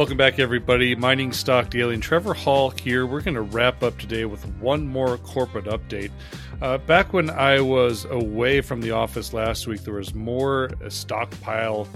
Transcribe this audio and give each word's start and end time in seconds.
Welcome 0.00 0.16
back, 0.16 0.38
everybody. 0.38 0.94
Mining 0.94 1.30
Stock 1.30 1.68
Daily 1.68 1.92
and 1.92 2.02
Trevor 2.02 2.32
Hall 2.32 2.70
here. 2.70 3.04
We're 3.06 3.20
going 3.20 3.34
to 3.34 3.42
wrap 3.42 3.82
up 3.82 3.98
today 3.98 4.24
with 4.24 4.42
one 4.56 4.86
more 4.86 5.18
corporate 5.18 5.66
update. 5.66 6.10
Uh, 6.62 6.78
back 6.78 7.12
when 7.12 7.28
I 7.28 7.60
was 7.60 8.06
away 8.06 8.62
from 8.62 8.80
the 8.80 8.92
office 8.92 9.34
last 9.34 9.66
week, 9.66 9.84
there 9.84 9.92
was 9.92 10.14
more 10.14 10.70
stockpile 10.88 11.86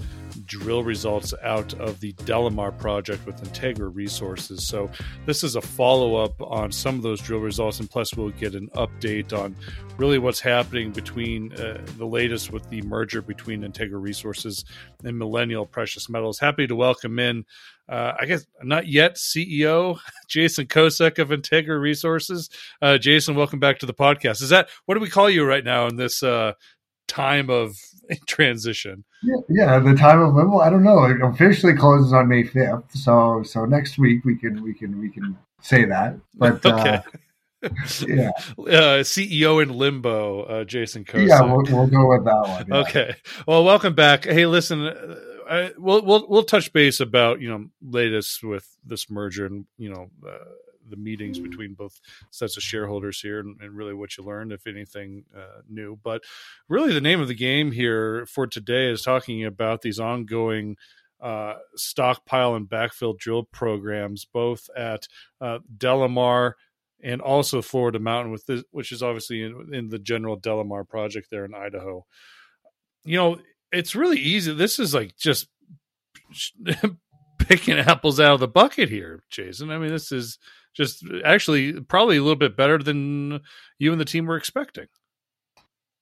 drill 0.45 0.83
results 0.83 1.33
out 1.43 1.73
of 1.75 1.99
the 1.99 2.13
DeLamar 2.13 2.77
project 2.77 3.25
with 3.25 3.41
Integra 3.43 3.93
Resources. 3.93 4.67
So, 4.67 4.89
this 5.25 5.43
is 5.43 5.55
a 5.55 5.61
follow 5.61 6.15
up 6.15 6.39
on 6.41 6.71
some 6.71 6.95
of 6.95 7.01
those 7.01 7.21
drill 7.21 7.39
results, 7.39 7.79
and 7.79 7.89
plus, 7.89 8.13
we'll 8.15 8.29
get 8.29 8.55
an 8.55 8.69
update 8.75 9.33
on 9.33 9.55
really 9.97 10.19
what's 10.19 10.39
happening 10.39 10.91
between 10.91 11.53
uh, 11.53 11.81
the 11.97 12.05
latest 12.05 12.51
with 12.51 12.69
the 12.69 12.81
merger 12.81 13.21
between 13.21 13.61
Integra 13.61 14.01
Resources 14.01 14.65
and 15.03 15.17
Millennial 15.17 15.65
Precious 15.65 16.09
Metals. 16.09 16.39
Happy 16.39 16.67
to 16.67 16.75
welcome 16.75 17.17
in, 17.19 17.45
uh, 17.87 18.13
I 18.19 18.25
guess, 18.25 18.45
not 18.61 18.87
yet 18.87 19.15
CEO 19.15 19.97
Jason 20.27 20.65
Kosec 20.65 21.19
of 21.19 21.29
Integra 21.29 21.79
Resources. 21.79 22.49
Uh, 22.81 22.97
Jason, 22.97 23.35
welcome 23.35 23.59
back 23.59 23.79
to 23.79 23.85
the 23.85 23.93
podcast. 23.93 24.41
Is 24.41 24.49
that 24.49 24.69
what 24.85 24.95
do 24.95 25.01
we 25.01 25.09
call 25.09 25.29
you 25.29 25.45
right 25.45 25.63
now 25.63 25.87
in 25.87 25.95
this 25.95 26.23
uh, 26.23 26.53
time 27.07 27.49
of 27.49 27.77
transition? 28.27 29.03
Yeah, 29.23 29.35
yeah, 29.49 29.79
the 29.79 29.95
time 29.95 30.19
of 30.19 30.33
limbo. 30.33 30.59
I 30.59 30.69
don't 30.69 30.83
know. 30.83 31.03
It 31.05 31.17
officially 31.21 31.73
closes 31.73 32.13
on 32.13 32.27
May 32.27 32.43
fifth, 32.43 32.91
so 32.91 33.43
so 33.43 33.65
next 33.65 33.97
week 33.97 34.23
we 34.25 34.35
can 34.35 34.61
we 34.63 34.73
can 34.73 34.99
we 34.99 35.09
can 35.09 35.37
say 35.61 35.85
that. 35.85 36.17
But 36.35 36.65
okay. 36.65 36.95
Uh, 36.95 37.01
yeah, 38.07 38.29
uh, 38.59 39.01
CEO 39.01 39.63
in 39.63 39.69
limbo, 39.69 40.43
uh, 40.43 40.63
Jason 40.65 41.03
Kosec. 41.03 41.29
Yeah, 41.29 41.41
we'll, 41.41 41.63
we'll, 41.63 41.87
go 41.87 42.07
with 42.09 42.23
that 42.25 42.43
one. 42.47 42.65
Yeah. 42.67 42.75
Okay. 42.81 43.15
Well, 43.47 43.63
welcome 43.63 43.95
back. 43.95 44.25
Hey, 44.25 44.45
listen, 44.45 44.85
uh, 44.85 45.15
I, 45.49 45.71
we'll 45.77 46.03
we'll 46.05 46.25
we'll 46.27 46.43
touch 46.43 46.71
base 46.73 46.99
about 46.99 47.41
you 47.41 47.49
know 47.49 47.67
latest 47.81 48.43
with 48.43 48.67
this 48.85 49.09
merger 49.09 49.45
and 49.45 49.65
you 49.77 49.89
know 49.89 50.09
uh, 50.27 50.37
the 50.89 50.95
meetings 50.95 51.39
between 51.39 51.73
both 51.73 51.99
sets 52.31 52.57
of 52.57 52.63
shareholders 52.63 53.19
here 53.19 53.39
and, 53.39 53.59
and 53.61 53.75
really 53.75 53.93
what 53.93 54.17
you 54.17 54.23
learned, 54.23 54.51
if 54.51 54.67
anything 54.67 55.23
uh, 55.35 55.61
new. 55.69 55.99
But 56.03 56.23
really, 56.67 56.93
the 56.93 57.01
name 57.01 57.21
of 57.21 57.27
the 57.27 57.35
game 57.35 57.71
here 57.71 58.25
for 58.25 58.47
today 58.47 58.89
is 58.89 59.01
talking 59.01 59.45
about 59.45 59.81
these 59.81 59.99
ongoing 59.99 60.77
uh, 61.21 61.55
stockpile 61.75 62.55
and 62.55 62.69
backfill 62.69 63.17
drill 63.17 63.43
programs, 63.43 64.25
both 64.25 64.69
at 64.75 65.07
uh, 65.41 65.59
DeLamar 65.77 66.53
and 67.03 67.21
also 67.21 67.61
Florida 67.61 67.99
Mountain, 67.99 68.31
with 68.31 68.45
this, 68.45 68.63
which 68.71 68.91
is 68.91 69.03
obviously 69.03 69.43
in, 69.43 69.73
in 69.73 69.89
the 69.89 69.99
general 69.99 70.39
DeLamar 70.39 70.87
project 70.87 71.27
there 71.29 71.45
in 71.45 71.53
Idaho. 71.53 72.05
You 73.03 73.17
know, 73.17 73.37
it's 73.71 73.95
really 73.95 74.19
easy. 74.19 74.53
This 74.53 74.79
is 74.79 74.93
like 74.93 75.15
just 75.17 75.47
picking 77.39 77.77
apples 77.77 78.19
out 78.19 78.35
of 78.35 78.39
the 78.39 78.47
bucket 78.47 78.89
here, 78.89 79.23
Jason. 79.29 79.69
I 79.71 79.77
mean, 79.77 79.91
this 79.91 80.11
is 80.11 80.39
just 80.75 81.03
actually 81.23 81.79
probably 81.81 82.17
a 82.17 82.21
little 82.21 82.35
bit 82.35 82.55
better 82.55 82.77
than 82.77 83.41
you 83.79 83.91
and 83.91 84.01
the 84.01 84.05
team 84.05 84.25
were 84.25 84.37
expecting. 84.37 84.87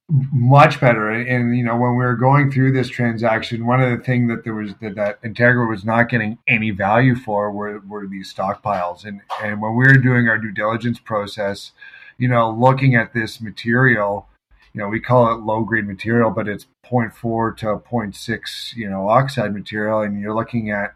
Much 0.10 0.82
better, 0.82 1.10
and 1.10 1.58
you 1.58 1.64
know 1.64 1.78
when 1.78 1.92
we 1.92 2.04
were 2.04 2.18
going 2.18 2.52
through 2.52 2.74
this 2.74 2.90
transaction, 2.90 3.66
one 3.66 3.82
of 3.82 3.98
the 3.98 4.04
things 4.04 4.30
that 4.30 4.44
there 4.44 4.54
was 4.54 4.74
that, 4.82 4.96
that 4.96 5.22
Integra 5.22 5.68
was 5.68 5.86
not 5.86 6.10
getting 6.10 6.38
any 6.46 6.72
value 6.72 7.16
for 7.16 7.50
were, 7.52 7.80
were 7.88 8.06
these 8.06 8.34
stockpiles, 8.34 9.06
and 9.06 9.22
and 9.42 9.62
when 9.62 9.78
we 9.78 9.86
were 9.86 9.98
doing 9.98 10.28
our 10.28 10.38
due 10.38 10.52
diligence 10.52 11.00
process, 11.00 11.72
you 12.18 12.28
know, 12.28 12.52
looking 12.52 12.96
at 12.96 13.14
this 13.14 13.40
material, 13.40 14.28
you 14.73 14.82
know, 14.82 14.89
we 14.89 15.00
call 15.00 15.33
it 15.33 15.42
low 15.42 15.64
grade 15.64 15.88
material, 15.88 16.32
but 16.32 16.48
it's 16.48 16.67
0.4 16.86 17.56
to 17.58 17.66
0.6, 17.66 18.76
you 18.76 18.89
know, 18.89 19.08
oxide 19.08 19.54
material, 19.54 20.02
and 20.02 20.20
you're 20.20 20.36
looking 20.36 20.70
at, 20.70 20.95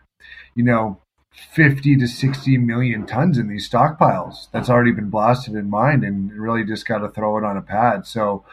you 0.54 0.64
know, 0.64 1.00
50 1.32 1.98
to 1.98 2.08
60 2.08 2.58
million 2.58 3.06
tons 3.06 3.38
in 3.38 3.48
these 3.48 3.70
stockpiles 3.70 4.48
that's 4.52 4.70
already 4.70 4.92
been 4.92 5.10
blasted 5.10 5.54
and 5.54 5.70
mined 5.70 6.04
and 6.04 6.32
really 6.32 6.64
just 6.64 6.88
got 6.88 7.00
to 7.00 7.10
throw 7.10 7.38
it 7.38 7.44
on 7.44 7.58
a 7.58 7.62
pad. 7.62 8.06
So 8.08 8.44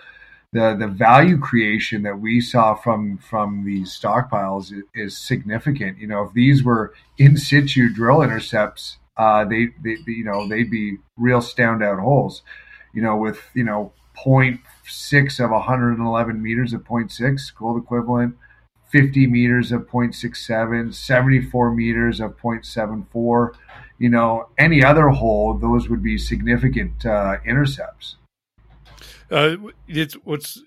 the 0.52 0.76
the 0.78 0.86
value 0.86 1.38
creation 1.38 2.02
that 2.02 2.20
we 2.20 2.40
saw 2.40 2.74
from 2.74 3.18
from 3.18 3.64
these 3.64 3.98
stockpiles 3.98 4.72
is, 4.72 4.82
is 4.94 5.18
significant. 5.18 5.98
You 5.98 6.06
know 6.06 6.24
if 6.24 6.32
these 6.32 6.62
were 6.62 6.94
in 7.18 7.36
situ 7.36 7.92
drill 7.92 8.22
intercepts 8.22 8.98
uh, 9.16 9.44
they, 9.44 9.68
they 9.82 9.96
you 10.06 10.24
know 10.24 10.48
they'd 10.48 10.70
be 10.70 10.98
real 11.16 11.40
standout 11.40 12.00
holes. 12.00 12.42
You 12.92 13.02
know 13.02 13.16
with 13.16 13.40
you 13.54 13.64
know 13.64 13.92
0.6 14.24 15.44
of 15.44 15.50
111 15.50 16.42
meters 16.42 16.72
of 16.72 16.84
0.6 16.84 17.54
gold 17.54 17.82
equivalent 17.82 18.36
50 18.94 19.26
meters 19.26 19.72
of 19.72 19.88
0.67, 19.88 20.94
74 20.94 21.74
meters 21.74 22.20
of 22.20 22.36
0.74. 22.36 23.50
You 23.98 24.08
know, 24.08 24.50
any 24.56 24.84
other 24.84 25.08
hole, 25.08 25.58
those 25.58 25.88
would 25.88 26.00
be 26.00 26.16
significant 26.16 27.04
uh, 27.04 27.38
intercepts. 27.44 28.18
Uh, 29.32 29.56
it's 29.88 30.14
what's 30.14 30.62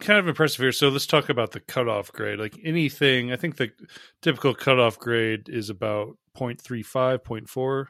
kind 0.00 0.18
of 0.18 0.26
impressive 0.26 0.60
here. 0.60 0.72
So 0.72 0.88
let's 0.88 1.04
talk 1.04 1.28
about 1.28 1.50
the 1.50 1.60
cutoff 1.60 2.10
grade. 2.12 2.38
Like 2.38 2.58
anything, 2.64 3.30
I 3.30 3.36
think 3.36 3.56
the 3.56 3.70
typical 4.22 4.54
cutoff 4.54 4.98
grade 4.98 5.50
is 5.50 5.68
about 5.68 6.16
0.35, 6.34 7.18
0.4. 7.18 7.86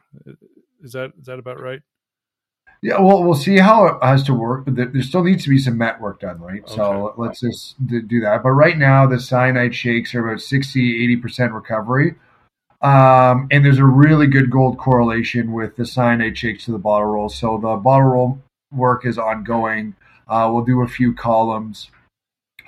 Is 0.83 0.91
that 0.91 1.13
is 1.17 1.27
that 1.27 1.39
about 1.39 1.61
right? 1.61 1.81
Yeah, 2.81 2.99
well, 2.99 3.23
we'll 3.23 3.33
see 3.33 3.57
how 3.57 3.87
it 3.87 4.03
has 4.03 4.23
to 4.23 4.33
work. 4.33 4.65
There 4.67 5.01
still 5.01 5.23
needs 5.23 5.43
to 5.45 5.49
be 5.49 5.57
some 5.57 5.77
met 5.77 5.99
work 5.99 6.19
done, 6.19 6.39
right? 6.39 6.63
Okay. 6.63 6.75
So 6.75 7.13
let's 7.17 7.39
just 7.39 7.75
do 7.87 8.19
that. 8.21 8.43
But 8.43 8.51
right 8.51 8.77
now, 8.77 9.07
the 9.07 9.19
cyanide 9.19 9.73
shakes 9.73 10.13
are 10.13 10.27
about 10.27 10.41
60, 10.41 11.17
80% 11.17 11.53
recovery. 11.53 12.15
Um, 12.81 13.47
and 13.49 13.65
there's 13.65 13.79
a 13.79 13.85
really 13.85 14.27
good 14.27 14.51
gold 14.51 14.77
correlation 14.77 15.53
with 15.53 15.75
the 15.75 15.85
cyanide 15.85 16.37
shakes 16.37 16.65
to 16.65 16.71
the 16.71 16.77
bottle 16.77 17.07
roll. 17.07 17.29
So 17.29 17.57
the 17.57 17.75
bottle 17.77 18.09
roll 18.09 18.41
work 18.71 19.05
is 19.05 19.17
ongoing. 19.17 19.95
Uh, 20.27 20.49
we'll 20.53 20.63
do 20.63 20.83
a 20.83 20.87
few 20.87 21.13
columns. 21.13 21.89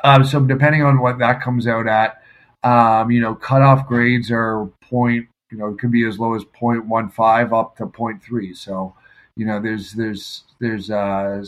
Um, 0.03 0.23
so 0.23 0.39
depending 0.39 0.81
on 0.81 0.99
what 0.99 1.19
that 1.19 1.41
comes 1.41 1.67
out 1.67 1.87
at, 1.87 2.21
um, 2.63 3.11
you 3.11 3.21
know, 3.21 3.35
cutoff 3.35 3.87
grades 3.87 4.31
are 4.31 4.65
point, 4.81 5.27
you 5.51 5.57
know, 5.57 5.67
it 5.67 5.79
could 5.79 5.91
be 5.91 6.05
as 6.05 6.19
low 6.19 6.33
as 6.33 6.43
0.15 6.45 7.53
up 7.57 7.77
to 7.77 7.85
0.3. 7.85 8.57
So 8.57 8.95
you 9.39 9.45
know 9.45 9.61
there's 9.61 9.93
there's 9.93 10.43
there's 10.59 10.91
uh, 10.91 11.41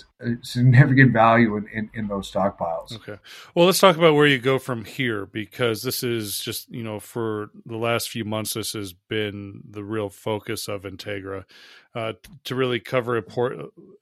significant 0.43 1.11
value 1.11 1.57
in, 1.57 1.67
in, 1.73 1.89
in 1.93 2.07
those 2.07 2.31
stockpiles. 2.31 2.95
Okay, 2.95 3.17
well 3.53 3.65
let's 3.65 3.79
talk 3.79 3.97
about 3.97 4.15
where 4.15 4.27
you 4.27 4.39
go 4.39 4.57
from 4.57 4.85
here 4.85 5.25
because 5.25 5.83
this 5.83 6.01
is 6.01 6.39
just 6.39 6.71
you 6.71 6.83
know 6.83 7.01
for 7.01 7.49
the 7.65 7.75
last 7.75 8.09
few 8.09 8.23
months 8.23 8.53
this 8.53 8.71
has 8.71 8.93
been 8.93 9.61
the 9.69 9.83
real 9.83 10.07
focus 10.07 10.69
of 10.69 10.83
Integra 10.83 11.43
uh, 11.93 12.13
to 12.45 12.55
really 12.55 12.79
cover 12.79 13.17
a 13.17 13.21
port. 13.21 13.57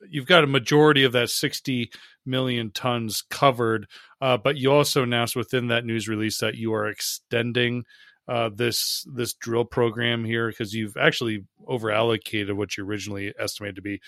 You've 0.08 0.28
got 0.28 0.44
a 0.44 0.48
majority 0.48 1.04
of 1.04 1.14
that 1.14 1.32
sixty 1.32 1.90
million 2.28 2.70
tons 2.70 3.24
covered, 3.28 3.88
uh, 4.22 4.38
but 4.38 4.56
you 4.56 4.72
also 4.72 5.02
announced 5.02 5.36
within 5.36 5.66
that 5.70 5.84
news 5.84 6.08
release 6.08 6.38
that 6.38 6.58
you 6.58 6.72
are 6.76 6.88
extending 6.88 7.86
uh, 8.30 8.50
this 8.54 9.08
this 9.12 9.34
drill 9.34 9.66
program 9.66 10.24
here 10.24 10.50
because 10.50 10.74
you've 10.74 10.96
actually 10.98 11.46
over 11.68 11.90
allocated 11.90 12.56
what 12.56 12.78
you 12.78 12.86
originally 12.86 13.34
estimated 13.40 13.76
to 13.76 13.82
be 13.82 14.00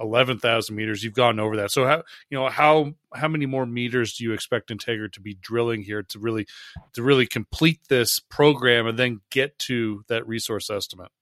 eleven 0.00 0.36
thousand 0.38 0.74
meters. 0.74 1.04
You've 1.04 1.14
gone 1.14 1.38
over 1.38 1.56
that. 1.56 1.70
So 1.70 1.86
how 1.86 2.02
you 2.28 2.36
know 2.36 2.48
how 2.48 2.94
how 3.14 3.28
many 3.28 3.46
more 3.46 3.66
meters 3.66 4.14
do 4.14 4.24
you 4.24 4.32
expect 4.32 4.70
Integra 4.70 5.12
to 5.12 5.20
be 5.20 5.34
drilling 5.34 5.82
here 5.82 6.02
to 6.02 6.18
really 6.18 6.46
to 6.94 7.02
really 7.04 7.24
complete 7.24 7.78
this 7.88 8.18
program 8.18 8.88
and 8.88 8.98
then 8.98 9.20
get 9.30 9.56
to 9.60 10.02
that 10.08 10.26
resource 10.26 10.70
estimate? 10.70 11.12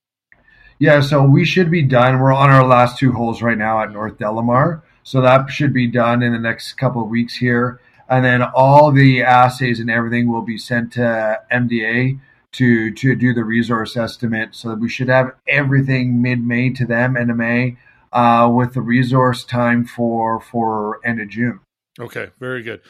Yeah, 0.78 1.00
so 1.00 1.22
we 1.22 1.44
should 1.44 1.70
be 1.70 1.82
done. 1.82 2.20
We're 2.20 2.32
on 2.32 2.50
our 2.50 2.66
last 2.66 2.98
two 2.98 3.12
holes 3.12 3.42
right 3.42 3.56
now 3.56 3.82
at 3.82 3.92
North 3.92 4.16
DeLamar. 4.16 4.82
So 5.04 5.20
that 5.20 5.50
should 5.50 5.72
be 5.72 5.86
done 5.86 6.22
in 6.22 6.32
the 6.32 6.38
next 6.38 6.74
couple 6.74 7.02
of 7.02 7.08
weeks 7.08 7.36
here. 7.36 7.80
And 8.08 8.24
then 8.24 8.42
all 8.42 8.92
the 8.92 9.22
assays 9.22 9.80
and 9.80 9.90
everything 9.90 10.30
will 10.30 10.42
be 10.42 10.58
sent 10.58 10.92
to 10.94 11.40
MDA 11.52 12.18
to 12.56 12.90
to 12.92 13.14
do 13.14 13.34
the 13.34 13.44
resource 13.44 13.96
estimate. 13.96 14.54
So 14.54 14.74
we 14.74 14.88
should 14.88 15.08
have 15.08 15.34
everything 15.46 16.22
mid 16.22 16.44
May 16.44 16.70
to 16.70 16.86
them 16.86 17.14
MDA 17.14 17.76
uh, 18.12 18.50
with 18.50 18.74
the 18.74 18.80
resource 18.80 19.44
time 19.44 19.84
for 19.84 20.40
for 20.40 21.00
end 21.04 21.20
of 21.20 21.28
June. 21.28 21.60
Okay, 21.98 22.30
very 22.38 22.62
good. 22.62 22.80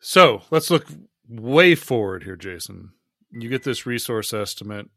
So 0.00 0.42
let's 0.50 0.70
look 0.70 0.86
way 1.28 1.74
forward 1.74 2.24
here, 2.24 2.36
Jason. 2.36 2.92
You 3.30 3.48
get 3.48 3.64
this 3.64 3.86
resource 3.86 4.32
estimate. 4.32 4.88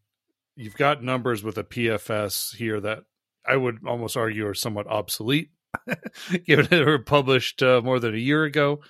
You've 0.55 0.75
got 0.75 1.03
numbers 1.03 1.43
with 1.43 1.57
a 1.57 1.63
PFS 1.63 2.55
here 2.55 2.79
that 2.81 3.03
I 3.45 3.55
would 3.55 3.79
almost 3.85 4.17
argue 4.17 4.47
are 4.47 4.53
somewhat 4.53 4.87
obsolete, 4.87 5.51
given 6.45 6.67
they 6.69 6.83
were 6.83 6.99
published 6.99 7.63
uh, 7.63 7.81
more 7.81 7.99
than 7.99 8.13
a 8.13 8.19
year 8.19 8.43
ago. 8.43 8.81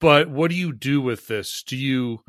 But 0.00 0.28
what 0.28 0.50
do 0.50 0.56
you 0.56 0.72
do 0.72 1.00
with 1.00 1.26
this? 1.26 1.62
Do 1.62 1.76
you 1.76 2.22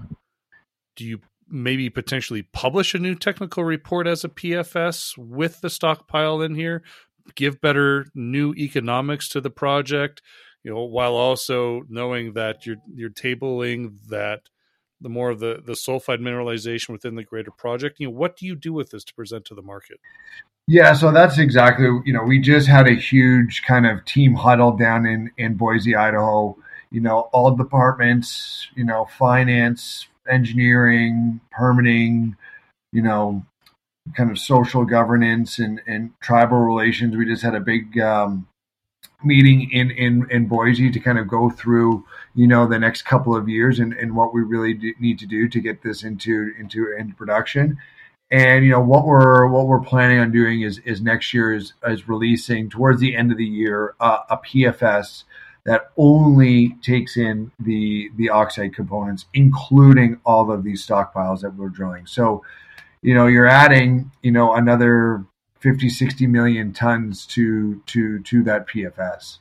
do 0.95 1.05
you 1.05 1.19
maybe 1.51 1.89
potentially 1.89 2.41
publish 2.41 2.93
a 2.93 2.99
new 2.99 3.15
technical 3.15 3.63
report 3.63 4.07
as 4.07 4.23
a 4.23 4.29
PFS 4.29 5.17
with 5.17 5.61
the 5.61 5.69
stockpile 5.69 6.41
in 6.41 6.55
here, 6.55 6.83
give 7.35 7.61
better 7.61 8.07
new 8.15 8.53
economics 8.53 9.27
to 9.29 9.41
the 9.41 9.49
project, 9.49 10.21
you 10.63 10.71
know, 10.71 10.83
while 10.83 11.15
also 11.15 11.81
knowing 11.89 12.33
that 12.33 12.65
you're 12.65 12.77
you're 12.93 13.09
tabling 13.09 13.97
that 14.09 14.41
the 15.01 15.09
more 15.09 15.29
of 15.29 15.39
the 15.39 15.61
the 15.65 15.73
sulfide 15.73 16.19
mineralization 16.19 16.89
within 16.89 17.15
the 17.15 17.23
greater 17.23 17.51
project. 17.51 17.99
You 17.99 18.07
know, 18.07 18.13
what 18.13 18.37
do 18.37 18.45
you 18.45 18.55
do 18.55 18.71
with 18.73 18.91
this 18.91 19.03
to 19.05 19.13
present 19.13 19.45
to 19.45 19.55
the 19.55 19.61
market? 19.61 19.99
Yeah, 20.67 20.93
so 20.93 21.11
that's 21.11 21.37
exactly 21.37 21.87
you 22.05 22.13
know 22.13 22.23
we 22.23 22.39
just 22.39 22.67
had 22.67 22.87
a 22.87 22.93
huge 22.93 23.63
kind 23.67 23.85
of 23.85 24.05
team 24.05 24.35
huddle 24.35 24.77
down 24.77 25.05
in 25.05 25.31
in 25.37 25.55
Boise, 25.55 25.95
Idaho. 25.95 26.55
You 26.91 26.99
know, 26.99 27.29
all 27.31 27.55
departments, 27.55 28.67
you 28.75 28.83
know, 28.83 29.07
finance, 29.17 30.07
engineering, 30.29 31.41
permitting, 31.51 32.35
you 32.91 33.01
know, 33.01 33.45
kind 34.15 34.31
of 34.31 34.39
social 34.39 34.85
governance 34.85 35.59
and 35.59 35.81
and 35.87 36.11
tribal 36.21 36.59
relations. 36.59 37.15
We 37.15 37.25
just 37.25 37.43
had 37.43 37.55
a 37.55 37.59
big 37.59 37.99
um, 37.99 38.47
meeting 39.23 39.69
in, 39.71 39.91
in, 39.91 40.27
in 40.29 40.47
Boise 40.47 40.89
to 40.91 40.99
kind 40.99 41.19
of 41.19 41.27
go 41.27 41.49
through, 41.49 42.05
you 42.35 42.47
know, 42.47 42.67
the 42.67 42.79
next 42.79 43.03
couple 43.03 43.35
of 43.35 43.47
years 43.47 43.79
and, 43.79 43.93
and 43.93 44.15
what 44.15 44.33
we 44.33 44.41
really 44.41 44.95
need 44.99 45.19
to 45.19 45.25
do 45.25 45.47
to 45.49 45.59
get 45.59 45.81
this 45.83 46.03
into 46.03 46.53
into 46.59 46.91
into 46.97 47.15
production. 47.15 47.77
And 48.31 48.63
you 48.63 48.71
know 48.71 48.79
what 48.79 49.05
we're 49.05 49.47
what 49.47 49.67
we're 49.67 49.81
planning 49.81 50.19
on 50.19 50.31
doing 50.31 50.61
is 50.61 50.79
is 50.79 51.01
next 51.01 51.33
year 51.33 51.53
is 51.53 51.73
is 51.85 52.07
releasing 52.07 52.69
towards 52.69 53.01
the 53.01 53.15
end 53.15 53.31
of 53.31 53.37
the 53.37 53.45
year 53.45 53.95
uh, 53.99 54.19
a 54.29 54.37
PFS 54.37 55.25
that 55.65 55.91
only 55.97 56.75
takes 56.81 57.17
in 57.17 57.51
the 57.59 58.09
the 58.17 58.29
oxide 58.29 58.73
components, 58.75 59.25
including 59.33 60.19
all 60.25 60.51
of 60.51 60.63
these 60.63 60.85
stockpiles 60.85 61.41
that 61.41 61.55
we're 61.55 61.69
drilling. 61.69 62.05
So, 62.07 62.43
you 63.01 63.13
know, 63.13 63.27
you're 63.27 63.47
adding 63.47 64.11
you 64.21 64.31
know 64.31 64.53
another 64.53 65.25
50, 65.59 65.89
60 65.89 66.27
million 66.27 66.73
tons 66.73 67.25
to 67.27 67.81
to 67.87 68.19
to 68.23 68.43
that 68.43 68.67
PFS. 68.67 69.37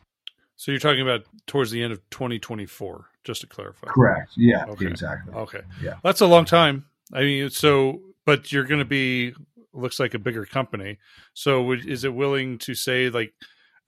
So 0.57 0.71
you're 0.71 0.79
talking 0.79 1.01
about 1.01 1.25
towards 1.47 1.71
the 1.71 1.83
end 1.83 1.93
of 1.93 2.01
2024, 2.11 3.07
just 3.25 3.41
to 3.41 3.47
clarify. 3.47 3.87
Correct. 3.87 4.33
Yeah. 4.37 4.67
Okay. 4.67 4.89
Exactly. 4.89 5.33
Okay. 5.33 5.63
Yeah. 5.83 5.95
That's 6.03 6.21
a 6.21 6.27
long 6.27 6.45
time. 6.45 6.85
I 7.15 7.21
mean, 7.21 7.49
so 7.49 8.03
but 8.27 8.53
you're 8.53 8.65
going 8.65 8.81
to 8.81 8.85
be 8.85 9.33
looks 9.73 9.99
like 9.99 10.15
a 10.15 10.19
bigger 10.19 10.45
company. 10.45 10.99
So 11.33 11.63
would, 11.63 11.87
is 11.87 12.05
it 12.05 12.15
willing 12.15 12.59
to 12.59 12.75
say 12.75 13.09
like 13.09 13.33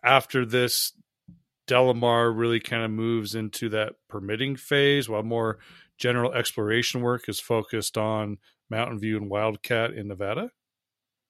after 0.02 0.46
this 0.46 0.92
DeLamar 1.72 2.36
really 2.36 2.60
kind 2.60 2.84
of 2.84 2.90
moves 2.90 3.34
into 3.34 3.68
that 3.70 3.94
permitting 4.08 4.56
phase 4.56 5.08
while 5.08 5.22
more 5.22 5.58
general 5.96 6.32
exploration 6.32 7.00
work 7.00 7.28
is 7.28 7.40
focused 7.40 7.96
on 7.96 8.38
Mountain 8.68 8.98
View 8.98 9.16
and 9.16 9.30
Wildcat 9.30 9.92
in 9.92 10.08
Nevada? 10.08 10.50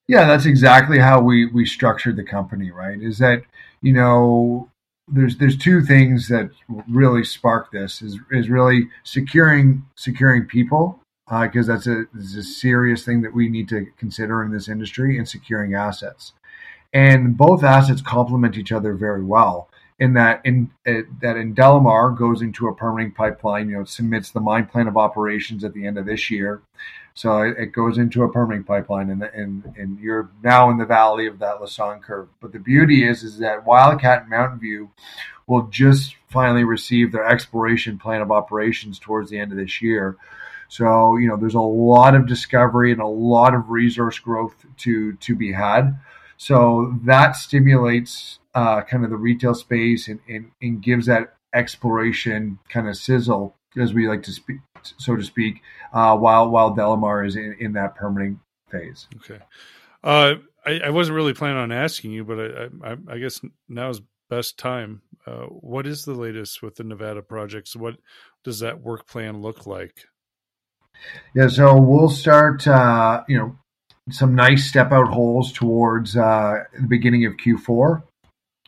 Yeah, 0.09 0.27
that's 0.27 0.47
exactly 0.47 0.99
how 0.99 1.21
we 1.21 1.47
we 1.47 1.65
structured 1.65 2.17
the 2.17 2.25
company. 2.25 2.71
Right? 2.71 3.01
Is 3.01 3.19
that 3.19 3.43
you 3.83 3.93
know 3.93 4.69
there's 5.09 5.37
there's 5.37 5.57
two 5.57 5.83
things 5.83 6.29
that 6.29 6.51
really 6.89 7.23
spark 7.23 7.71
this 7.71 8.03
is 8.03 8.19
is 8.33 8.49
really 8.49 8.89
securing 9.05 9.85
securing 9.95 10.47
people 10.47 10.99
because 11.29 11.69
uh, 11.69 11.75
that's 11.75 11.87
a, 11.87 12.05
a 12.15 12.43
serious 12.43 13.05
thing 13.05 13.23
that 13.23 13.33
we 13.33 13.49
need 13.49 13.69
to 13.69 13.87
consider 13.97 14.43
in 14.43 14.51
this 14.51 14.69
industry 14.69 15.17
and 15.17 15.29
securing 15.29 15.75
assets. 15.75 16.33
And 16.93 17.37
both 17.39 17.63
assets 17.63 18.03
complement 18.03 18.59
each 18.59 18.73
other 18.73 18.95
very 18.95 19.25
well 19.25 19.71
in 19.99 20.15
that 20.15 20.41
in 20.45 20.71
uh, 20.87 21.03
that 21.21 21.37
in 21.37 21.55
DeLamar 21.55 22.17
goes 22.17 22.43
into 22.43 22.69
a 22.69 22.75
permitting 22.75 23.13
pipeline, 23.13 23.69
you 23.69 23.79
know, 23.79 23.85
submits 23.85 24.31
the 24.31 24.41
mine 24.41 24.67
plan 24.67 24.89
of 24.89 24.97
operations 24.97 25.65
at 25.65 25.75
the 25.75 25.87
end 25.87 25.99
of 25.99 26.07
this 26.07 26.31
year. 26.31 26.63
So 27.15 27.43
it, 27.43 27.59
it 27.59 27.67
goes 27.67 27.99
into 27.99 28.23
a 28.23 28.33
permitting 28.33 28.65
pipeline, 28.65 29.11
and, 29.11 29.23
and 29.23 29.75
and 29.77 29.99
you're 30.01 30.31
now 30.43 30.71
in 30.71 30.79
the 30.79 30.87
valley 30.87 31.27
of 31.27 31.39
that 31.41 31.61
Lassonde 31.61 32.03
curve. 32.03 32.29
But 32.41 32.53
the 32.53 32.59
beauty 32.59 33.07
is, 33.07 33.23
is 33.23 33.39
that 33.39 33.67
Wildcat 33.67 34.23
and 34.23 34.31
Mountain 34.31 34.61
View 34.61 34.91
will 35.47 35.69
just 35.69 36.17
finally 36.29 36.65
receive 36.65 37.13
their 37.13 37.27
exploration 37.27 37.99
plan 37.99 38.23
of 38.23 38.33
operations 38.33 38.99
towards 38.99 39.31
the 39.31 39.39
end 39.39 39.53
of 39.53 39.59
this 39.59 39.83
year. 39.83 40.17
So 40.69 41.17
you 41.19 41.29
know, 41.29 41.37
there's 41.37 41.55
a 41.55 41.61
lot 41.61 42.15
of 42.15 42.27
discovery 42.27 42.93
and 42.93 43.01
a 43.01 43.07
lot 43.07 43.55
of 43.55 43.69
resource 43.69 44.19
growth 44.19 44.55
to 44.79 45.13
to 45.13 45.37
be 45.37 45.53
had. 45.53 45.99
So 46.39 46.99
that 47.05 47.37
stimulates 47.37 48.41
uh, 48.55 48.83
kind 48.83 49.05
of 49.05 49.11
the 49.11 49.17
retail 49.17 49.55
space 49.55 50.09
and, 50.09 50.21
and, 50.29 50.51
and 50.61 50.83
gives 50.83 51.07
that 51.07 51.35
exploration 51.55 52.59
kind 52.69 52.89
of 52.89 52.97
sizzle, 52.97 53.57
as 53.81 53.95
we 53.95 54.09
like 54.09 54.23
to 54.25 54.33
speak, 54.33 54.59
so 54.99 55.17
to 55.17 55.23
speak, 55.23 55.63
uh, 55.93 56.17
while 56.17 56.49
while 56.49 56.75
DeLamar 56.75 57.27
is 57.27 57.37
in, 57.37 57.57
in 57.59 57.73
that 57.73 57.95
permitting 57.95 58.41
phase. 58.71 59.07
Okay. 59.17 59.43
Uh, 60.03 60.35
I, 60.65 60.81
I, 60.87 60.91
wasn't 60.91 61.15
really 61.15 61.33
planning 61.33 61.59
on 61.59 61.71
asking 61.71 62.11
you, 62.11 62.25
but 62.25 62.41
I, 62.41 62.69
I, 62.85 62.97
I 63.09 63.19
guess 63.19 63.41
now's 63.69 64.01
best 64.29 64.59
time. 64.59 65.03
Uh, 65.27 65.45
what 65.45 65.87
is 65.87 66.05
the 66.05 66.15
latest 66.15 66.63
with 66.63 66.77
the 66.77 66.85
Nevada 66.85 67.23
projects? 67.23 67.77
What 67.77 67.97
does 68.43 68.61
that 68.61 68.81
work 68.81 69.07
plan 69.07 69.43
look 69.43 69.67
like? 69.67 70.07
Yeah, 71.35 71.49
so 71.49 71.81
we'll 71.81 72.09
start, 72.09 72.67
uh, 72.67 73.23
you 73.29 73.39
know, 73.39 73.57
some 74.11 74.35
nice 74.35 74.69
step 74.69 74.91
out 74.91 75.09
holes 75.09 75.53
towards 75.53 76.17
uh, 76.17 76.65
the 76.75 76.89
beginning 76.89 77.27
of 77.27 77.35
Q4 77.37 78.03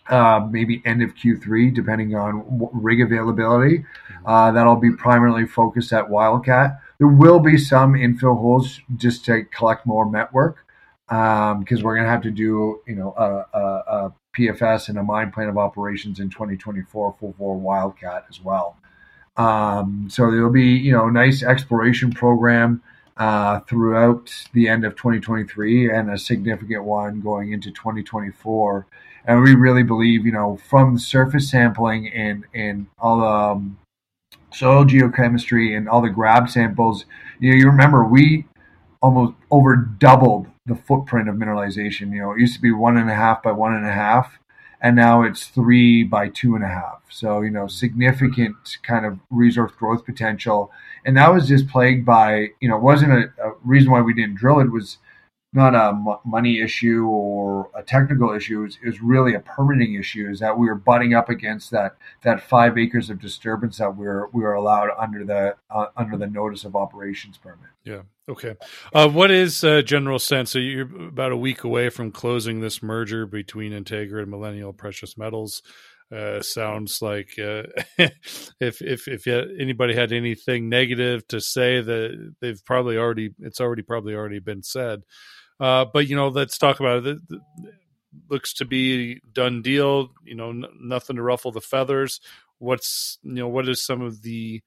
uh, 0.08 0.46
maybe 0.50 0.82
end 0.84 1.02
of 1.02 1.14
Q3, 1.14 1.74
depending 1.74 2.14
on 2.14 2.68
rig 2.72 3.00
availability. 3.00 3.78
Mm-hmm. 3.78 4.26
Uh, 4.26 4.52
that'll 4.52 4.76
be 4.76 4.92
primarily 4.92 5.46
focused 5.46 5.92
at 5.92 6.10
Wildcat. 6.10 6.80
There 6.98 7.08
will 7.08 7.40
be 7.40 7.58
some 7.58 7.94
infill 7.94 8.38
holes 8.38 8.80
just 8.96 9.24
to 9.26 9.44
collect 9.44 9.86
more 9.86 10.08
met 10.08 10.32
work 10.32 10.58
because 11.06 11.78
um, 11.78 11.82
we're 11.82 11.94
going 11.94 12.04
to 12.04 12.10
have 12.10 12.22
to 12.22 12.30
do, 12.30 12.80
you 12.86 12.94
know, 12.94 13.14
a, 13.16 13.58
a, 13.58 13.60
a, 13.60 14.12
PFS 14.34 14.88
and 14.88 14.98
a 14.98 15.02
mine 15.02 15.30
plan 15.30 15.48
of 15.48 15.56
operations 15.56 16.18
in 16.18 16.28
2024 16.28 17.14
for, 17.20 17.34
for 17.38 17.56
Wildcat 17.56 18.24
as 18.28 18.40
well. 18.40 18.76
Um, 19.36 20.08
so 20.10 20.28
there'll 20.28 20.50
be, 20.50 20.72
you 20.72 20.90
know, 20.90 21.06
a 21.06 21.12
nice 21.12 21.44
exploration 21.44 22.12
program 22.12 22.82
uh, 23.16 23.60
throughout 23.60 24.32
the 24.54 24.68
end 24.68 24.84
of 24.84 24.96
2023 24.96 25.88
and 25.88 26.10
a 26.10 26.18
significant 26.18 26.82
one 26.82 27.20
going 27.20 27.52
into 27.52 27.70
2024 27.70 28.86
and 29.26 29.42
we 29.42 29.54
really 29.54 29.82
believe, 29.82 30.26
you 30.26 30.32
know, 30.32 30.56
from 30.56 30.98
surface 30.98 31.50
sampling 31.50 32.08
and 32.08 32.44
and 32.54 32.86
all 32.98 33.20
the 33.20 33.26
um, 33.26 33.78
soil 34.52 34.84
geochemistry 34.84 35.76
and 35.76 35.88
all 35.88 36.02
the 36.02 36.10
grab 36.10 36.48
samples, 36.48 37.04
you 37.40 37.50
know, 37.50 37.56
you 37.56 37.66
remember 37.66 38.04
we 38.04 38.46
almost 39.02 39.34
over 39.50 39.76
doubled 39.76 40.46
the 40.66 40.74
footprint 40.74 41.28
of 41.28 41.36
mineralization. 41.36 42.12
You 42.12 42.20
know, 42.20 42.32
it 42.32 42.40
used 42.40 42.54
to 42.54 42.60
be 42.60 42.72
one 42.72 42.96
and 42.96 43.10
a 43.10 43.14
half 43.14 43.42
by 43.42 43.52
one 43.52 43.74
and 43.74 43.86
a 43.86 43.92
half, 43.92 44.38
and 44.80 44.96
now 44.96 45.22
it's 45.22 45.46
three 45.46 46.04
by 46.04 46.28
two 46.28 46.54
and 46.54 46.64
a 46.64 46.68
half. 46.68 47.02
So 47.10 47.40
you 47.40 47.50
know, 47.50 47.66
significant 47.66 48.78
kind 48.82 49.06
of 49.06 49.18
resource 49.30 49.72
growth 49.72 50.04
potential, 50.04 50.70
and 51.04 51.16
that 51.16 51.32
was 51.32 51.48
just 51.48 51.68
plagued 51.68 52.04
by 52.04 52.48
you 52.60 52.68
know, 52.68 52.78
wasn't 52.78 53.12
a, 53.12 53.32
a 53.42 53.52
reason 53.64 53.90
why 53.90 54.00
we 54.00 54.14
didn't 54.14 54.36
drill 54.36 54.60
it 54.60 54.70
was 54.70 54.98
not 55.54 55.74
a 55.74 56.18
money 56.28 56.60
issue 56.60 57.06
or 57.06 57.70
a 57.76 57.82
technical 57.82 58.34
issue. 58.34 58.64
It 58.64 58.86
was, 58.86 59.00
really 59.00 59.34
a 59.34 59.40
permitting 59.40 59.94
issue. 59.94 60.28
Is 60.28 60.40
that 60.40 60.58
we 60.58 60.66
were 60.66 60.74
butting 60.74 61.14
up 61.14 61.28
against 61.28 61.70
that 61.70 61.96
that 62.22 62.42
five 62.42 62.76
acres 62.76 63.08
of 63.08 63.20
disturbance 63.20 63.78
that 63.78 63.96
we 63.96 64.04
were 64.04 64.28
we 64.32 64.42
were 64.42 64.54
allowed 64.54 64.90
under 64.98 65.24
the 65.24 65.56
uh, 65.70 65.86
under 65.96 66.16
the 66.16 66.26
notice 66.26 66.64
of 66.64 66.74
operations 66.74 67.38
permit. 67.38 67.70
Yeah. 67.84 68.02
Okay. 68.28 68.56
Uh, 68.92 69.08
what 69.08 69.30
is 69.30 69.62
uh, 69.62 69.82
general 69.82 70.18
sense? 70.18 70.50
So 70.50 70.58
you're 70.58 71.08
about 71.08 71.32
a 71.32 71.36
week 71.36 71.62
away 71.62 71.88
from 71.90 72.10
closing 72.10 72.60
this 72.60 72.82
merger 72.82 73.26
between 73.26 73.72
Integra 73.72 74.22
and 74.22 74.30
Millennial 74.30 74.72
Precious 74.72 75.16
Metals. 75.16 75.62
Uh, 76.12 76.40
sounds 76.42 77.00
like 77.00 77.38
uh, 77.38 77.62
if 77.98 78.82
if 78.82 79.08
if 79.08 79.26
anybody 79.26 79.94
had 79.94 80.12
anything 80.12 80.68
negative 80.68 81.26
to 81.28 81.40
say, 81.40 81.80
that 81.80 82.34
they've 82.40 82.64
probably 82.64 82.96
already 82.96 83.30
it's 83.38 83.60
already 83.60 83.82
probably 83.82 84.14
already 84.14 84.38
been 84.38 84.62
said. 84.62 85.02
Uh, 85.60 85.84
but 85.84 86.08
you 86.08 86.16
know, 86.16 86.28
let's 86.28 86.58
talk 86.58 86.80
about 86.80 87.06
it. 87.06 87.18
it 87.30 87.40
looks 88.28 88.52
to 88.54 88.64
be 88.64 89.20
done 89.32 89.62
deal. 89.62 90.10
You 90.24 90.34
know, 90.34 90.50
n- 90.50 90.64
nothing 90.80 91.16
to 91.16 91.22
ruffle 91.22 91.52
the 91.52 91.60
feathers. 91.60 92.20
What's 92.58 93.18
you 93.22 93.34
know, 93.34 93.48
what 93.48 93.68
is 93.68 93.84
some 93.84 94.02
of 94.02 94.22
the 94.22 94.62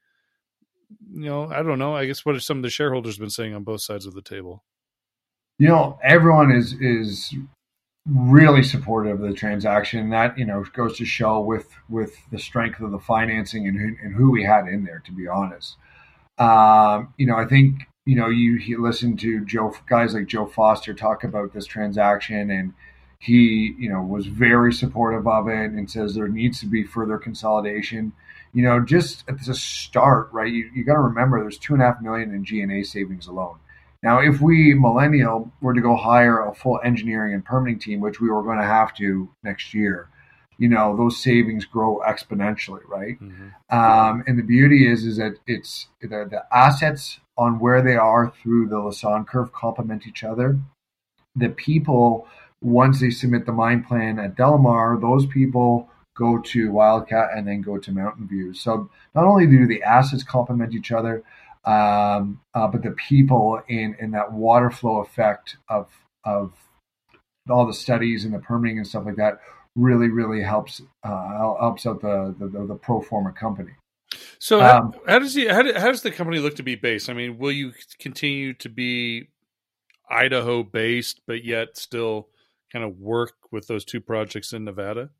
you 1.10 1.26
know, 1.26 1.50
I 1.50 1.62
don't 1.62 1.78
know. 1.78 1.94
I 1.94 2.06
guess 2.06 2.24
what 2.24 2.34
have 2.34 2.42
some 2.42 2.58
of 2.58 2.62
the 2.62 2.70
shareholders 2.70 3.18
been 3.18 3.30
saying 3.30 3.54
on 3.54 3.64
both 3.64 3.82
sides 3.82 4.06
of 4.06 4.14
the 4.14 4.22
table? 4.22 4.64
You 5.58 5.68
know, 5.68 5.98
everyone 6.02 6.50
is 6.50 6.74
is 6.80 7.34
really 8.06 8.62
supportive 8.62 9.20
of 9.20 9.28
the 9.28 9.34
transaction. 9.34 10.10
That 10.10 10.38
you 10.38 10.44
know 10.44 10.64
goes 10.72 10.96
to 10.98 11.04
show 11.04 11.40
with 11.40 11.68
with 11.88 12.16
the 12.30 12.38
strength 12.38 12.80
of 12.80 12.90
the 12.90 12.98
financing 12.98 13.66
and 13.66 13.78
who, 13.78 13.96
and 14.02 14.14
who 14.14 14.30
we 14.30 14.44
had 14.44 14.66
in 14.68 14.84
there. 14.84 15.02
To 15.04 15.12
be 15.12 15.26
honest, 15.26 15.76
um, 16.38 17.12
you 17.18 17.26
know, 17.26 17.36
I 17.36 17.44
think 17.44 17.87
you 18.08 18.16
know, 18.16 18.30
you, 18.30 18.52
you 18.54 18.82
listen 18.82 19.18
to 19.18 19.44
Joe 19.44 19.74
guys 19.86 20.14
like 20.14 20.28
Joe 20.28 20.46
Foster 20.46 20.94
talk 20.94 21.24
about 21.24 21.52
this 21.52 21.66
transaction, 21.66 22.50
and 22.50 22.72
he, 23.18 23.74
you 23.78 23.90
know, 23.90 24.00
was 24.00 24.26
very 24.26 24.72
supportive 24.72 25.28
of 25.28 25.46
it 25.46 25.72
and 25.72 25.90
says 25.90 26.14
there 26.14 26.26
needs 26.26 26.58
to 26.60 26.66
be 26.66 26.84
further 26.84 27.18
consolidation. 27.18 28.12
You 28.54 28.62
know, 28.62 28.80
just 28.80 29.24
at 29.28 29.44
the 29.44 29.52
start, 29.52 30.30
right? 30.32 30.50
You, 30.50 30.70
you 30.74 30.84
got 30.84 30.94
to 30.94 31.00
remember 31.00 31.38
there's 31.38 31.58
two 31.58 31.74
and 31.74 31.82
a 31.82 31.84
half 31.84 32.00
million 32.00 32.32
in 32.32 32.46
G&A 32.46 32.82
savings 32.82 33.26
alone. 33.26 33.58
Now, 34.02 34.20
if 34.20 34.40
we 34.40 34.72
millennial 34.72 35.52
were 35.60 35.74
to 35.74 35.80
go 35.82 35.94
hire 35.94 36.40
a 36.40 36.54
full 36.54 36.80
engineering 36.82 37.34
and 37.34 37.44
permitting 37.44 37.78
team, 37.78 38.00
which 38.00 38.22
we 38.22 38.30
were 38.30 38.42
going 38.42 38.56
to 38.56 38.64
have 38.64 38.94
to 38.94 39.28
next 39.44 39.74
year, 39.74 40.08
you 40.56 40.68
know 40.68 40.96
those 40.96 41.22
savings 41.22 41.66
grow 41.66 42.00
exponentially, 42.06 42.80
right? 42.88 43.20
Mm-hmm. 43.20 43.76
Um, 43.76 44.24
and 44.26 44.38
the 44.38 44.42
beauty 44.42 44.90
is 44.90 45.04
is 45.04 45.18
that 45.18 45.34
it's 45.46 45.88
the, 46.00 46.08
the 46.08 46.42
assets 46.50 47.20
on 47.38 47.60
where 47.60 47.80
they 47.80 47.96
are 47.96 48.30
through 48.42 48.68
the 48.68 48.76
Lassonde 48.76 49.26
curve 49.26 49.52
complement 49.52 50.06
each 50.06 50.24
other. 50.24 50.58
The 51.36 51.50
people 51.50 52.26
once 52.60 53.00
they 53.00 53.10
submit 53.10 53.46
the 53.46 53.52
mine 53.52 53.84
plan 53.84 54.18
at 54.18 54.34
DeLamar, 54.34 55.00
those 55.00 55.24
people 55.26 55.88
go 56.16 56.38
to 56.38 56.72
Wildcat 56.72 57.28
and 57.34 57.46
then 57.46 57.62
go 57.62 57.78
to 57.78 57.92
Mountain 57.92 58.26
View. 58.26 58.52
So 58.52 58.90
not 59.14 59.24
only 59.24 59.46
do 59.46 59.66
the 59.66 59.82
assets 59.84 60.24
complement 60.24 60.74
each 60.74 60.90
other, 60.90 61.22
um, 61.64 62.40
uh, 62.54 62.66
but 62.66 62.82
the 62.82 62.90
people 62.92 63.62
in 63.68 63.94
in 64.00 64.10
that 64.12 64.32
water 64.32 64.70
flow 64.70 64.98
effect 64.98 65.56
of 65.68 65.88
of 66.24 66.52
all 67.48 67.66
the 67.66 67.74
studies 67.74 68.24
and 68.24 68.34
the 68.34 68.38
permitting 68.38 68.78
and 68.78 68.86
stuff 68.86 69.04
like 69.06 69.16
that 69.16 69.40
really 69.76 70.08
really 70.08 70.42
helps 70.42 70.82
uh, 71.04 71.56
helps 71.60 71.86
out 71.86 72.00
the, 72.00 72.34
the 72.38 72.66
the 72.66 72.74
pro 72.74 73.00
forma 73.00 73.32
company. 73.32 73.72
So 74.38 74.60
um, 74.60 74.92
how, 74.92 75.12
how, 75.12 75.18
does 75.18 75.34
he 75.34 75.46
how, 75.46 75.62
how 75.78 75.90
does 75.90 76.02
the 76.02 76.10
company 76.10 76.38
look 76.38 76.56
to 76.56 76.62
be 76.62 76.76
based? 76.76 77.10
I 77.10 77.12
mean, 77.12 77.38
will 77.38 77.52
you 77.52 77.72
continue 77.98 78.54
to 78.54 78.68
be 78.68 79.28
Idaho 80.08 80.62
based, 80.62 81.20
but 81.26 81.44
yet 81.44 81.76
still 81.76 82.28
kind 82.72 82.84
of 82.84 82.98
work 82.98 83.34
with 83.50 83.66
those 83.66 83.84
two 83.84 84.00
projects 84.00 84.52
in 84.52 84.64
Nevada? 84.64 85.10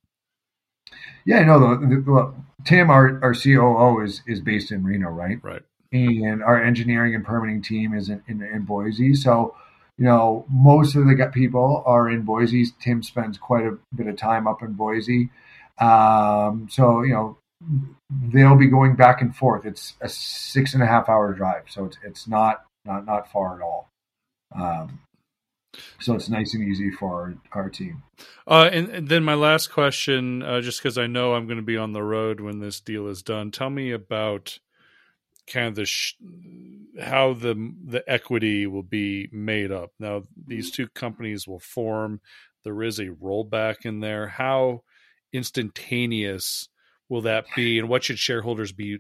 Yeah, 1.24 1.44
no. 1.44 1.58
The, 1.60 1.86
the, 1.86 2.04
well, 2.10 2.34
Tim, 2.64 2.90
our, 2.90 3.22
our 3.22 3.34
COO, 3.34 4.02
is 4.02 4.22
is 4.26 4.40
based 4.40 4.72
in 4.72 4.84
Reno, 4.84 5.08
right? 5.08 5.38
Right. 5.42 5.62
And 5.92 6.42
our 6.42 6.62
engineering 6.62 7.14
and 7.14 7.24
permitting 7.24 7.62
team 7.62 7.94
is 7.94 8.10
in, 8.10 8.22
in, 8.28 8.42
in 8.42 8.62
Boise. 8.62 9.14
So, 9.14 9.56
you 9.96 10.04
know, 10.04 10.44
most 10.50 10.94
of 10.94 11.06
the 11.06 11.30
people 11.32 11.82
are 11.86 12.10
in 12.10 12.22
Boise. 12.22 12.66
Tim 12.80 13.02
spends 13.02 13.38
quite 13.38 13.64
a 13.64 13.78
bit 13.94 14.06
of 14.06 14.16
time 14.16 14.46
up 14.46 14.62
in 14.62 14.74
Boise. 14.74 15.30
Um, 15.80 16.68
so, 16.70 17.02
you 17.02 17.14
know, 17.14 17.38
they'll 18.10 18.56
be 18.56 18.68
going 18.68 18.94
back 18.96 19.20
and 19.20 19.34
forth. 19.34 19.66
It's 19.66 19.94
a 20.00 20.08
six 20.08 20.74
and 20.74 20.82
a 20.82 20.86
half 20.86 21.08
hour 21.08 21.32
drive, 21.34 21.64
so 21.68 21.84
it's 21.86 21.98
it's 22.04 22.28
not 22.28 22.64
not 22.84 23.04
not 23.04 23.30
far 23.30 23.56
at 23.56 23.62
all. 23.62 23.88
Um, 24.54 25.00
so 26.00 26.14
it's 26.14 26.28
nice 26.28 26.54
and 26.54 26.64
easy 26.64 26.90
for 26.90 27.38
our, 27.52 27.62
our 27.62 27.68
team. 27.68 28.02
Uh, 28.46 28.70
and, 28.72 28.88
and, 28.88 29.08
then 29.08 29.22
my 29.22 29.34
last 29.34 29.68
question, 29.68 30.42
uh, 30.42 30.60
just 30.60 30.80
because 30.80 30.96
I 30.98 31.06
know 31.06 31.34
I'm 31.34 31.46
going 31.46 31.58
to 31.58 31.62
be 31.62 31.76
on 31.76 31.92
the 31.92 32.02
road 32.02 32.40
when 32.40 32.58
this 32.58 32.80
deal 32.80 33.06
is 33.06 33.22
done, 33.22 33.50
tell 33.50 33.70
me 33.70 33.92
about 33.92 34.58
kind 35.46 35.66
of 35.66 35.74
the 35.74 35.84
sh- 35.84 36.14
how 37.00 37.32
the 37.34 37.72
the 37.84 38.02
equity 38.06 38.66
will 38.66 38.82
be 38.82 39.28
made 39.32 39.70
up. 39.70 39.92
Now 39.98 40.22
these 40.46 40.70
two 40.70 40.88
companies 40.88 41.46
will 41.46 41.60
form. 41.60 42.20
There 42.64 42.82
is 42.82 42.98
a 42.98 43.06
rollback 43.06 43.84
in 43.84 44.00
there. 44.00 44.28
How 44.28 44.82
instantaneous 45.32 46.68
will 47.08 47.22
that 47.22 47.46
be, 47.56 47.78
and 47.78 47.88
what 47.88 48.04
should 48.04 48.18
shareholders 48.18 48.72
be 48.72 48.98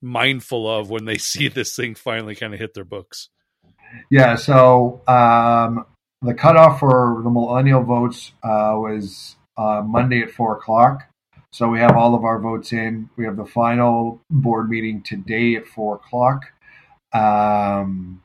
mindful 0.00 0.68
of 0.68 0.90
when 0.90 1.04
they 1.04 1.18
see 1.18 1.48
this 1.48 1.74
thing 1.74 1.94
finally 1.94 2.34
kind 2.34 2.54
of 2.54 2.60
hit 2.60 2.74
their 2.74 2.84
books? 2.84 3.28
Yeah, 4.10 4.36
so 4.36 5.02
um, 5.06 5.84
the 6.22 6.34
cutoff 6.34 6.80
for 6.80 7.20
the 7.22 7.30
millennial 7.30 7.82
votes 7.82 8.32
uh, 8.42 8.72
was 8.74 9.36
uh, 9.56 9.82
Monday 9.84 10.22
at 10.22 10.30
four 10.30 10.56
o'clock. 10.56 11.02
So 11.52 11.68
we 11.68 11.80
have 11.80 11.96
all 11.96 12.14
of 12.14 12.24
our 12.24 12.40
votes 12.40 12.72
in. 12.72 13.10
We 13.16 13.26
have 13.26 13.36
the 13.36 13.44
final 13.44 14.22
board 14.30 14.70
meeting 14.70 15.02
today 15.02 15.56
at 15.56 15.66
four 15.66 15.96
o'clock. 15.96 16.44
Um, 17.12 18.22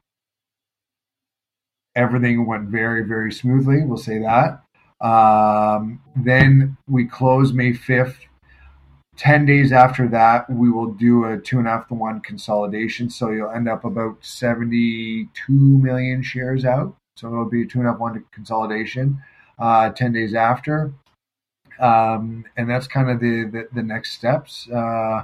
everything 1.93 2.45
went 2.45 2.69
very, 2.69 3.03
very 3.03 3.33
smoothly. 3.33 3.83
We'll 3.83 3.97
say 3.97 4.19
that. 4.19 4.63
Um, 5.05 6.01
then 6.15 6.77
we 6.87 7.05
close 7.05 7.51
May 7.51 7.73
5th. 7.73 8.15
10 9.17 9.45
days 9.45 9.71
after 9.71 10.07
that, 10.07 10.49
we 10.49 10.69
will 10.69 10.93
do 10.93 11.25
a 11.25 11.37
two 11.37 11.57
and 11.57 11.67
a 11.67 11.71
half 11.71 11.87
to 11.87 11.95
one 11.95 12.21
consolidation. 12.21 13.09
So 13.09 13.31
you'll 13.31 13.51
end 13.51 13.67
up 13.67 13.83
about 13.83 14.23
72 14.23 15.51
million 15.51 16.21
shares 16.21 16.65
out. 16.65 16.95
So 17.15 17.27
it'll 17.27 17.49
be 17.49 17.63
a 17.63 17.65
two 17.65 17.79
and 17.79 17.87
a 17.87 17.91
half 17.91 17.99
one 17.99 18.23
consolidation 18.31 19.21
uh, 19.59 19.89
10 19.89 20.13
days 20.13 20.35
after. 20.35 20.93
Um, 21.79 22.45
and 22.55 22.69
that's 22.69 22.87
kind 22.87 23.09
of 23.09 23.19
the, 23.19 23.49
the, 23.51 23.67
the 23.73 23.83
next 23.83 24.13
steps 24.13 24.69
uh, 24.69 25.23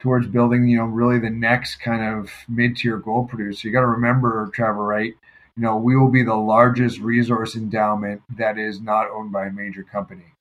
towards 0.00 0.28
building, 0.28 0.68
you 0.68 0.78
know, 0.78 0.84
really 0.84 1.18
the 1.18 1.30
next 1.30 1.76
kind 1.76 2.02
of 2.02 2.30
mid 2.48 2.76
tier 2.76 2.98
gold 2.98 3.28
producer. 3.28 3.66
You 3.66 3.72
got 3.72 3.80
to 3.80 3.86
remember, 3.86 4.48
Trevor, 4.54 4.84
right? 4.84 5.14
You 5.56 5.62
know, 5.62 5.76
we 5.76 5.96
will 5.96 6.10
be 6.10 6.22
the 6.22 6.36
largest 6.36 7.00
resource 7.00 7.56
endowment 7.56 8.22
that 8.36 8.58
is 8.58 8.80
not 8.80 9.10
owned 9.10 9.32
by 9.32 9.46
a 9.46 9.52
major 9.52 9.82
company. 9.82 10.34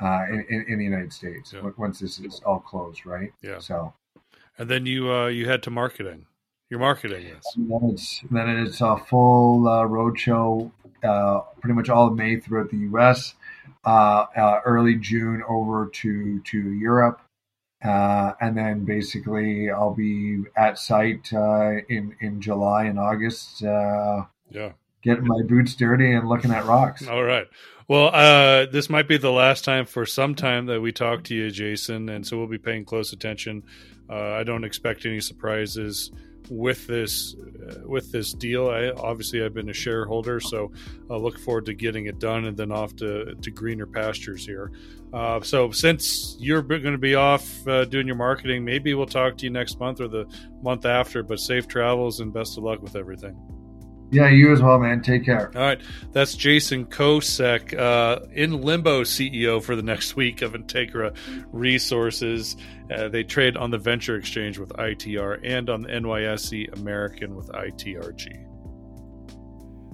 Uh, 0.00 0.24
in, 0.30 0.66
in, 0.68 0.78
the 0.78 0.84
United 0.84 1.12
States 1.12 1.52
yeah. 1.52 1.70
once 1.76 2.00
this 2.00 2.18
is 2.18 2.40
all 2.44 2.60
closed, 2.60 3.06
right? 3.06 3.32
Yeah. 3.42 3.58
So, 3.58 3.94
and 4.58 4.68
then 4.68 4.86
you 4.86 5.10
uh, 5.10 5.26
you 5.26 5.48
head 5.48 5.62
to 5.64 5.70
marketing. 5.70 6.26
You're 6.68 6.80
marketing 6.80 7.24
this. 7.28 7.44
Then 7.56 7.90
it's, 7.92 8.20
then 8.30 8.48
it's 8.48 8.80
a 8.80 8.96
full 8.96 9.68
uh, 9.68 9.82
roadshow, 9.82 10.70
uh, 11.04 11.40
pretty 11.60 11.74
much 11.74 11.88
all 11.88 12.08
of 12.08 12.16
May 12.16 12.40
throughout 12.40 12.70
the 12.70 12.78
U.S. 12.78 13.34
Uh, 13.84 14.26
uh, 14.36 14.60
early 14.64 14.96
June 14.96 15.42
over 15.48 15.86
to 15.86 16.40
to 16.40 16.58
Europe, 16.72 17.20
uh, 17.84 18.32
and 18.40 18.56
then 18.56 18.84
basically 18.84 19.70
I'll 19.70 19.94
be 19.94 20.42
at 20.56 20.78
site 20.78 21.32
uh, 21.32 21.76
in 21.88 22.16
in 22.20 22.40
July 22.40 22.84
and 22.84 22.98
August. 22.98 23.62
yeah, 23.62 24.24
getting 25.02 25.26
my 25.26 25.42
boots 25.46 25.74
dirty 25.74 26.12
and 26.12 26.28
looking 26.28 26.50
at 26.50 26.66
rocks. 26.66 27.06
All 27.06 27.22
right. 27.22 27.46
Well, 27.88 28.10
uh, 28.12 28.66
this 28.66 28.90
might 28.90 29.06
be 29.06 29.16
the 29.16 29.30
last 29.30 29.64
time 29.64 29.86
for 29.86 30.06
some 30.06 30.34
time 30.34 30.66
that 30.66 30.80
we 30.80 30.90
talk 30.90 31.22
to 31.24 31.34
you, 31.36 31.52
Jason, 31.52 32.08
and 32.08 32.26
so 32.26 32.36
we'll 32.36 32.48
be 32.48 32.58
paying 32.58 32.84
close 32.84 33.12
attention. 33.12 33.62
Uh, 34.10 34.32
I 34.32 34.42
don't 34.42 34.64
expect 34.64 35.06
any 35.06 35.20
surprises 35.20 36.10
with 36.50 36.86
this 36.88 37.36
uh, 37.36 37.86
with 37.86 38.10
this 38.10 38.32
deal. 38.32 38.68
I 38.68 38.90
obviously 38.90 39.44
I've 39.44 39.54
been 39.54 39.68
a 39.68 39.74
shareholder, 39.74 40.40
so 40.40 40.72
I 41.08 41.14
look 41.14 41.38
forward 41.38 41.66
to 41.66 41.74
getting 41.74 42.06
it 42.06 42.18
done 42.18 42.46
and 42.46 42.56
then 42.56 42.72
off 42.72 42.96
to 42.96 43.36
to 43.36 43.50
greener 43.52 43.86
pastures 43.86 44.44
here. 44.44 44.72
Uh, 45.12 45.40
so 45.42 45.70
since 45.70 46.36
you're 46.40 46.62
going 46.62 46.82
to 46.82 46.98
be 46.98 47.14
off 47.14 47.66
uh, 47.68 47.84
doing 47.84 48.08
your 48.08 48.16
marketing, 48.16 48.64
maybe 48.64 48.94
we'll 48.94 49.06
talk 49.06 49.38
to 49.38 49.44
you 49.44 49.50
next 49.50 49.78
month 49.78 50.00
or 50.00 50.08
the 50.08 50.26
month 50.60 50.86
after. 50.86 51.22
But 51.22 51.38
safe 51.38 51.68
travels 51.68 52.18
and 52.18 52.32
best 52.32 52.58
of 52.58 52.64
luck 52.64 52.82
with 52.82 52.96
everything. 52.96 53.36
Yeah, 54.10 54.28
you 54.28 54.52
as 54.52 54.62
well, 54.62 54.78
man. 54.78 55.02
Take 55.02 55.24
care. 55.24 55.50
All 55.54 55.62
right. 55.62 55.80
That's 56.12 56.36
Jason 56.36 56.86
Kosec, 56.86 57.76
uh, 57.76 58.24
in 58.32 58.62
limbo 58.62 59.02
CEO 59.02 59.60
for 59.60 59.74
the 59.74 59.82
next 59.82 60.14
week 60.14 60.42
of 60.42 60.52
Integra 60.52 61.16
Resources. 61.52 62.56
Uh, 62.90 63.08
they 63.08 63.24
trade 63.24 63.56
on 63.56 63.70
the 63.70 63.78
Venture 63.78 64.16
Exchange 64.16 64.58
with 64.58 64.70
ITR 64.70 65.40
and 65.42 65.68
on 65.68 65.82
the 65.82 65.88
NYSE 65.88 66.72
American 66.78 67.34
with 67.34 67.48
ITRG. 67.48 68.46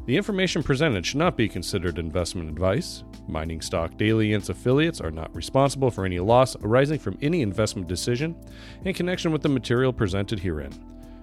The 0.04 0.16
information 0.16 0.62
presented 0.62 1.06
should 1.06 1.18
not 1.18 1.36
be 1.36 1.48
considered 1.48 1.98
investment 1.98 2.50
advice. 2.50 3.04
Mining 3.28 3.60
Stock 3.60 3.96
Daily 3.96 4.34
and 4.34 4.42
its 4.42 4.50
affiliates 4.50 5.00
are 5.00 5.12
not 5.12 5.34
responsible 5.34 5.90
for 5.90 6.04
any 6.04 6.18
loss 6.18 6.56
arising 6.56 6.98
from 6.98 7.16
any 7.22 7.40
investment 7.40 7.88
decision 7.88 8.36
in 8.84 8.94
connection 8.94 9.30
with 9.30 9.42
the 9.42 9.48
material 9.48 9.92
presented 9.92 10.40
herein. 10.40 10.91